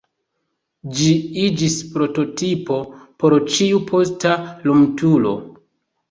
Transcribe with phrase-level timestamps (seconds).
[0.99, 1.09] Ĝi
[1.41, 2.77] iĝis prototipo
[3.23, 4.33] por ĉiu posta
[4.69, 5.35] lumturo.